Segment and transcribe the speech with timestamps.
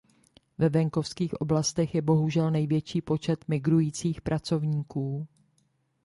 [0.57, 5.27] Ve venkovských oblastech je bohužel největší počet migrujících pracovníků.